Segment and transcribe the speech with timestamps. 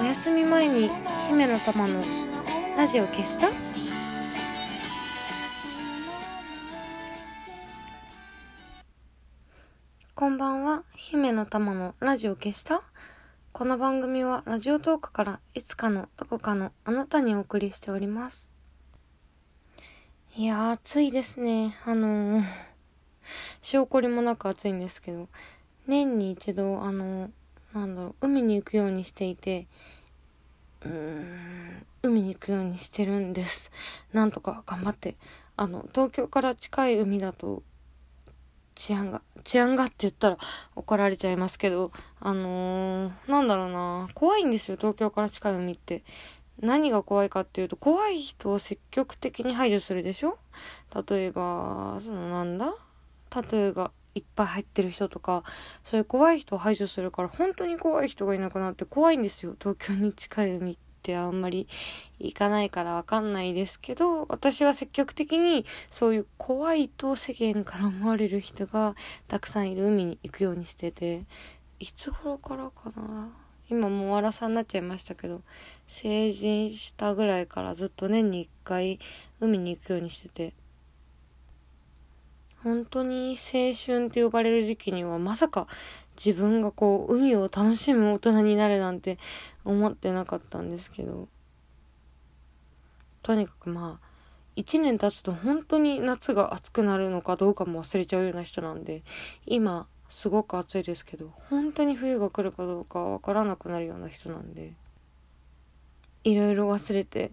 [0.00, 0.90] お休み前に
[1.28, 2.02] 姫の玉の
[2.74, 3.48] ラジオ消した？
[10.14, 10.84] こんばんは。
[10.96, 12.82] 姫の玉のラジオ消した？
[13.52, 18.50] この番組はラジオトークからいつかのどこかのあなたにお送りしております。
[20.34, 21.76] いやー暑いですね。
[21.84, 22.42] あのー、
[23.60, 25.28] 証拠りもなく暑いんですけど
[25.86, 27.30] 年に一度あのー、
[27.74, 29.66] なんだろう海に行くようにしていて
[30.84, 33.70] うーん海に行くようにしてるんです。
[34.12, 35.16] なんとか頑張って
[35.56, 37.62] あの東京から近い海だと
[38.74, 40.38] 治安が、治安がって言ったら
[40.74, 46.02] 怒られちゃいますけど、あのー、なんだろうな、怖いんですよ、東京から近い海って。
[46.62, 50.38] 何が怖いかっていうと、怖い人を積極的に排除するでしょ？
[51.08, 52.72] 例えば、そのなんだ？
[53.28, 55.44] タトゥーがいっぱい入ってる人とか、
[55.84, 60.90] そういう怖い人を排除するから、本当に怖い人がいなくなって怖いんですよ、東京に近い海って。
[61.16, 61.66] あんまり
[62.18, 68.94] 行かないからわかんないですけど、私は積極的にそういう怖いと世間から思われる人が
[69.26, 71.24] たくさんいる海に行くようにしてて、
[71.78, 73.30] いつ頃からかな
[73.70, 75.40] 今もうわらさんになっちゃいましたけど、
[75.86, 78.98] 成人したぐらいからずっと年に一回
[79.40, 80.52] 海に行くようにしてて、
[82.62, 85.66] 本当に青春って呼ばれる時期にはまさか
[86.16, 89.18] 自分がこう海を楽しむ大人になるなんて
[89.64, 91.28] 思ってなかったんですけど
[93.22, 94.10] とにかくまあ
[94.56, 99.02] 1年経つと本当に夏が暑くなるのかどうかも忘れちゃうような人なんで
[99.46, 104.72] 今すごく暑いですけど本当に冬が来るかどうかわからなくなるような人なんで
[106.24, 107.30] いろいろ忘れて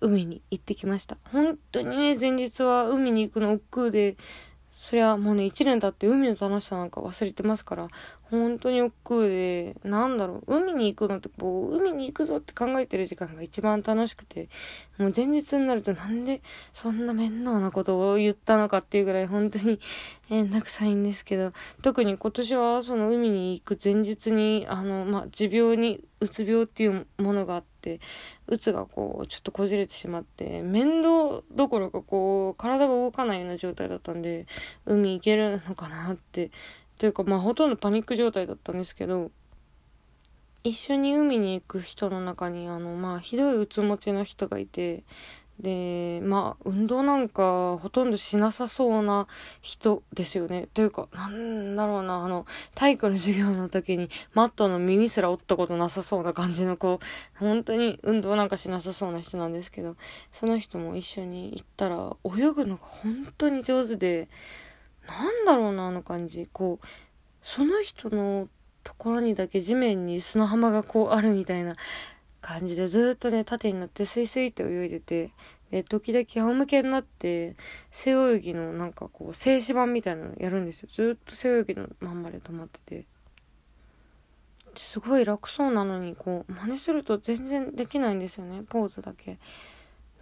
[0.00, 1.16] 海に行ってきました。
[1.30, 4.16] 本当にね前日は海に行くの億劫で
[4.82, 7.86] そりゃもうね、一年経って海の楽しさなんか忘れてますから、
[8.32, 14.48] 本当に億劫で、なんだろう、海に行くのってこう、海に行くぞって考えてる時間が一番楽しくて、
[14.96, 16.40] もう前日になるとなんで
[16.72, 19.78] そんな面倒なことを言ったのかっていうぐらい本当に
[20.30, 28.00] めんどくさいんですけど、特に今年はその海に行く前日に、あの、まあ、持病に、うつ病っていうものがあって、
[28.46, 34.46] うつがこう、ちょっとこじれてしまって、面倒どころかこう、体が動かないような状態だったんで、
[34.86, 36.50] 海行けるのかなって
[36.98, 39.30] というかまあほとんどパニック状態だったんですけど
[40.64, 45.02] 一緒に海に行く人の中にあのまあひどいうつ持ちの人がいて
[45.58, 49.26] でまあ運動なんかほとんどしなさそうな
[49.60, 50.68] 人ですよね。
[50.74, 57.00] というかなんだろうなあの体育の授業の時にマットの耳すら折ったことなさそうな感じの子。
[57.38, 59.96] 本当に運動なんかしなさそうな人なんですけど
[60.32, 64.28] その人も一緒に行ったら泳ぐのが本当に上手で
[65.06, 66.48] なんだろうな、あの感じ。
[66.52, 66.86] こう、
[67.42, 68.48] その人の
[68.84, 71.76] ところにだけ地面に砂浜がこうあるみたいな
[72.40, 75.30] 感じでずっとね、縦になってスイスイって泳いでて、
[75.70, 77.56] で、時々仰向けになって、
[77.90, 80.88] 背泳ぎのなんかこう、静止版みたいなのやるんですよ。
[80.92, 83.06] ずっと背泳ぎのまんまで止まってて。
[84.74, 89.38] すごい楽そうなのに、こう、真似すると全然できないんですよね、ポーズだけ。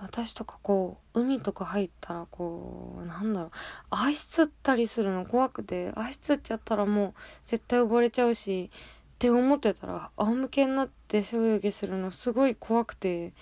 [0.00, 3.50] 私とかこう海とか入ったらこうなんだろう
[3.90, 7.14] 足つったりするの怖くて足つっちゃったらもう
[7.46, 8.78] 絶対溺れちゃうしっ
[9.18, 13.32] て思ってたら仰向けになって背泳ぎするのすごい怖くて。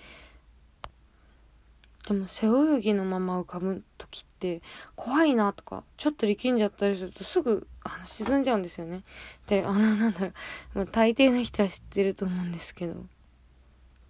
[2.07, 4.61] でも背泳ぎのまま浮かぶ時って
[4.95, 9.03] 怖いなとかちょっと力んじゃったりするとすぐあの沈んじゃうんですよね。
[9.47, 12.93] であのなんだろうもう大抵の人は知ってると思うんですけど。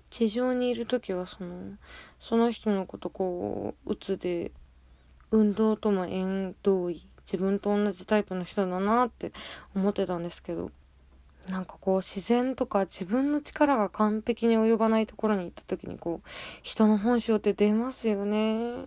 [0.09, 1.73] 地上にいる時はその
[2.19, 4.51] その人のことこううつで
[5.31, 9.33] 運動とも縁遠い自分と同じタイプの人だなって
[9.75, 10.71] 思ってたんですけど
[11.49, 16.29] なんかこう自然とか自分の力が完璧に及ばないところに行った時にこう
[16.61, 18.85] 人の本性って出ますよね。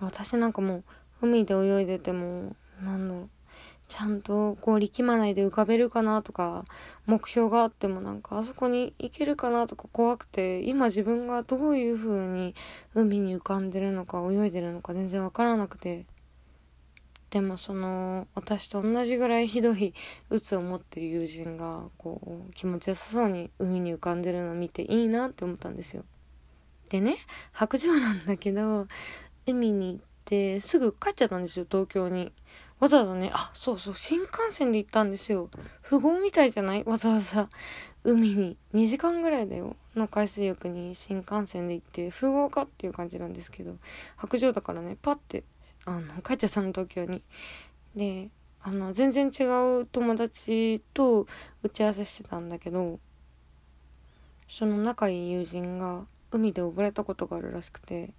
[0.00, 0.84] 私なんかもう
[1.22, 2.56] 海で泳いでても
[3.90, 6.64] ちゃんとこう力まないで浮かべるかなとか
[7.06, 12.54] 目標があってもなんかあそこに行けるかなとか怖くて今自分がどういう風に
[12.94, 16.06] 海に浮かんでるのか泳いでるのか全然わからなくて。
[17.30, 19.94] でもその私と同じぐらいひどい
[20.30, 22.20] 鬱を持ってる友人がこ
[22.50, 26.04] う気持ちよさそうに海に浮かんでるのを見ていいなって思ったんですよ。
[26.88, 27.18] でね
[27.52, 28.88] 白状なんだけど
[29.46, 32.32] 海に行ってすぐ帰っちゃったんですよ東京に。
[32.80, 35.50] わざわざねあそうそう新幹線で行ったんですよ。
[35.88, 36.84] 富豪みたいじゃない？
[36.84, 37.50] わざわざ。
[38.04, 38.56] 海に。
[38.72, 39.76] 2時間ぐらいだよ。
[39.94, 43.76] の海水浴に新幹線で行って富豪かっていう感じなんですけど。
[44.16, 45.44] 白状だからねパッて
[45.84, 47.22] あの帰っちゃったの東京に。
[47.94, 48.30] で
[48.62, 49.44] あの全然違
[49.80, 51.26] う友達と
[51.62, 52.98] 打ち合わせしてたんだけど
[54.48, 58.10] その仲いい友人が海で溺れたことがあるらしくて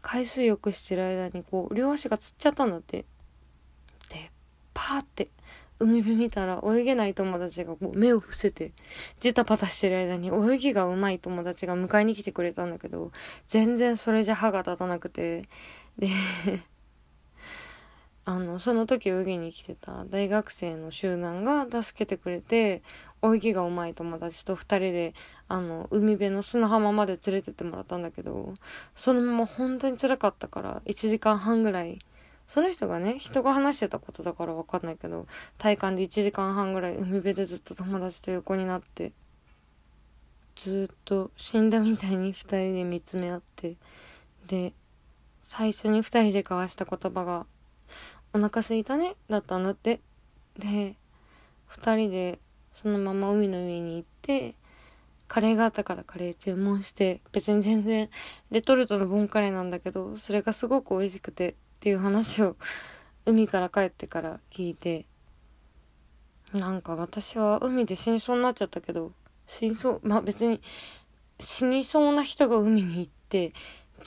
[0.00, 3.04] 海水浴してる間にこう両足がつっちゃったんだって。
[4.76, 5.30] パーって
[5.78, 8.72] 海辺見たら泳げない友達がこう目を伏せて
[9.20, 13.10] ジタパタしてる間に泳ぎが上手い友達が迎えに来てくれたんだけど
[13.46, 15.48] 全然それじゃ歯が立たなくて。
[15.98, 16.08] で
[18.28, 22.82] あのその時泳ぎに来てた大学生の集団が助けてくれて
[23.22, 25.14] 泳ぎが上手い友達と2人で
[25.46, 28.54] あの海辺の砂浜まで連れてってもらったんだけど
[28.96, 32.00] そのまま本当に辛かったから1時間半ぐらい
[32.46, 35.26] その人がね人が話してたことだから分かんないけど
[35.58, 39.12] 体感で1時間半ぐらい海辺でずっと友達と横になって
[40.54, 43.76] ずっと死んだみたいに2人で見つめ合って
[44.46, 44.72] で
[45.42, 47.46] 最初に2人で交わした言葉が
[48.32, 50.00] 「お腹すいたね」だったんだって。
[50.58, 50.96] で
[51.70, 52.38] 2人で
[52.72, 54.54] そのまま海の上に行って
[55.28, 58.08] カレーがあったからカレー注文して別に全然
[58.50, 62.56] レトルトのボンカレーなんだけどそれがすごく美味しくてっていう話を
[63.26, 65.04] 海から帰ってから聞いて
[66.52, 69.12] なんか私は海で死にそうになっちゃったけど
[69.46, 70.60] 死にそうまあ別に
[71.38, 73.52] 死にそうな人が海に行って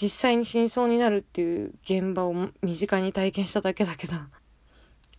[0.01, 4.16] 実際に死にそうになるっていう現場を身近に体験しただけだけど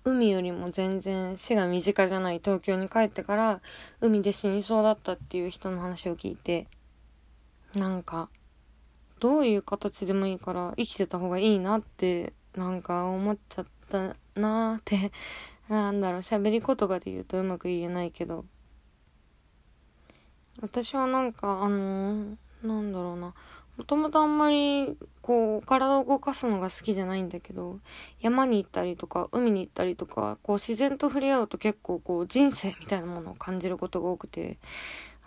[0.05, 3.61] 海よりも全然死が身近じゃない東京に帰ってから
[4.01, 6.67] 海で死にそうだったっていう人の話を聞いて
[7.75, 8.29] なんか
[9.21, 15.13] どういう形でもいいから生きてた方がいいなってなんか思っちゃったなーって
[15.69, 18.45] なんだろう喋り言葉で言うとうまく言えないけど。
[20.63, 23.35] 私はなんかあのー、なんだろうな。
[23.81, 27.79] もともとあんまりこう体を動かすのが好きじゃないんだけど
[28.21, 34.59] 山に行ったりとか海に行ったりとかこう自然と触れ合うと結構こう人生みたいなものを感じることが多くて。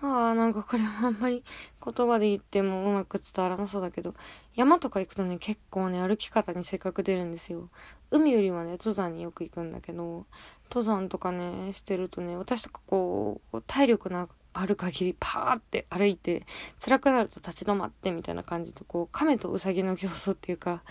[0.05, 1.45] ああなんかこれはあんまり
[1.83, 4.13] 言葉で言ってもうまく伝わらなそうだけど
[4.53, 7.69] 山とか行くとね結構ね歩き方に性格出るんですよ。
[8.11, 10.25] 海よりはね登山によく行くんだけど
[10.69, 16.45] 登山とかねしてるとね私とかこう体力なある限りパーって歩いて
[16.83, 20.83] 辛くなると立ち止まってみたいな感じでこう亀とウサギの競争っていうか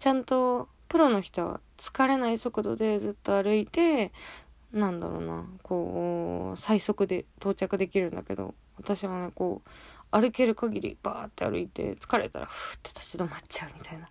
[0.00, 4.12] ちゃんとプロの人は疲れない速度でずっと歩いて
[4.72, 9.68] なんだろうなこう最速で到着できるんだけど私はねこう
[10.10, 14.08] 歩ける限りバーって歩いて疲れたらふーって立ち止まっちゃうみたいな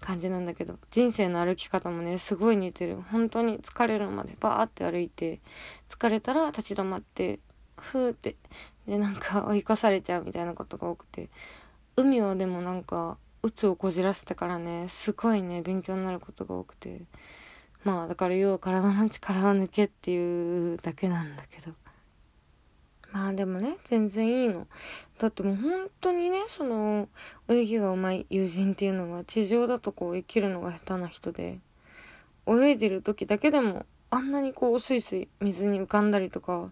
[0.00, 3.02] 感じなんだけど人生の歩き方もねすごい似てる。
[3.10, 5.40] 本当に疲れるまでバーって歩いて
[5.88, 7.40] 疲れたら立ち止まって
[7.76, 8.36] ふーって
[8.86, 11.30] でなんか追い越されちゃうみたいなことが多くて
[11.96, 17.02] 海はでもなんか鬱をこじらせてからねすごいね勉強になることが多くて。
[17.84, 21.72] まあだから要は体の力抜けっていうだけなんだけど
[23.12, 24.66] まあでもね全然いいの
[25.18, 27.08] だってもう本当にねその
[27.48, 31.58] 泳ぎがうまい友人っていうのが地上だとこう生きるのが下手な人で
[32.46, 36.70] 泳いでる時だけでもあんなにこうスイスイ水に浮かんだりとか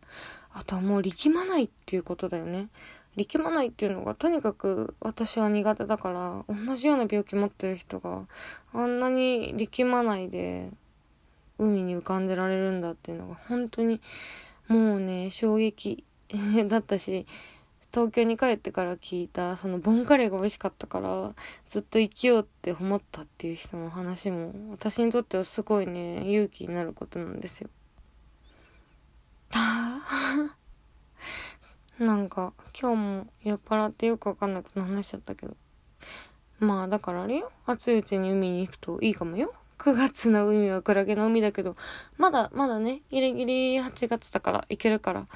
[0.53, 2.69] あとはもう力まないっていうことだよね。
[3.17, 8.27] 力まないっていうのがとにかく私は苦手だから同じような病気持ってる人が
[8.73, 10.71] あんなに力まないで
[11.59, 14.01] 海に浮かんでられるんだっていうのが本当に
[14.69, 16.05] もうね衝撃
[16.69, 17.27] だったし
[17.93, 21.35] 東京に帰ってから聞いたそのボンカレーが美味しかったから
[21.67, 27.71] ずっと生きようって思ったっていう人の話も私にとってはすごいね勇気になることなんですよ。
[31.99, 35.57] なんか今日も酔っ払ってよくわかんなく話しちゃったけど。
[36.61, 37.51] まあだからあれよ。
[37.67, 39.55] 暑いうちに海に行くといいかもよ。
[39.79, 41.77] 9月の海はクラゲの海だけど
[42.17, 45.27] まだまだねギリギリ8月だから行けるから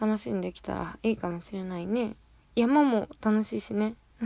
[0.00, 2.16] 楽しんできたらいいかもしれないね
[2.56, 3.94] 山も楽しいしね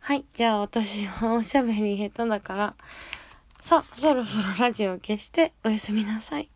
[0.00, 2.74] はいじゃあ私はおしゃべり下手だから
[3.60, 6.50] さあそろそろラジオを消しておやすみなさい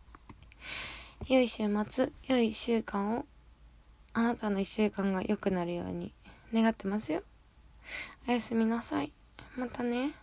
[1.29, 3.25] 良い週末、良い1週間を、
[4.11, 6.13] あなたの1週間が良くなるように
[6.53, 7.23] 願ってますよ。
[8.27, 9.13] おやすみなさい。
[9.55, 10.15] またね。